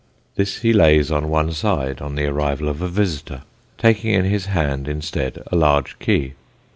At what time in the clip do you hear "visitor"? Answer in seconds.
2.87-3.43